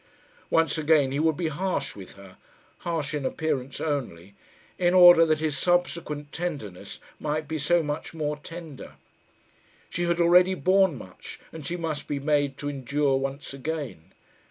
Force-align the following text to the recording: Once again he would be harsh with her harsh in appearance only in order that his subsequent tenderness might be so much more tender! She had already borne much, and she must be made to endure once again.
Once 0.49 0.79
again 0.79 1.11
he 1.11 1.19
would 1.19 1.37
be 1.37 1.47
harsh 1.49 1.95
with 1.95 2.15
her 2.15 2.37
harsh 2.79 3.13
in 3.13 3.23
appearance 3.23 3.79
only 3.79 4.33
in 4.79 4.95
order 4.95 5.27
that 5.27 5.41
his 5.41 5.55
subsequent 5.55 6.31
tenderness 6.31 6.99
might 7.19 7.47
be 7.47 7.59
so 7.59 7.83
much 7.83 8.11
more 8.11 8.35
tender! 8.37 8.95
She 9.91 10.05
had 10.05 10.19
already 10.19 10.55
borne 10.55 10.97
much, 10.97 11.39
and 11.53 11.67
she 11.67 11.77
must 11.77 12.07
be 12.07 12.17
made 12.19 12.57
to 12.57 12.67
endure 12.67 13.17
once 13.17 13.53
again. 13.53 14.11